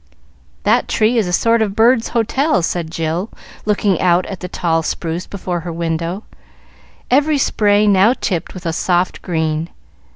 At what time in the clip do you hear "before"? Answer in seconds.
5.27-5.59